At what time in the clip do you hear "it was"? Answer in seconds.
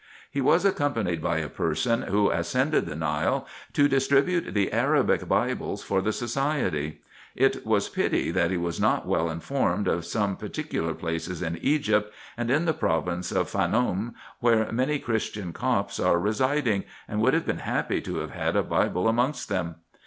7.35-7.87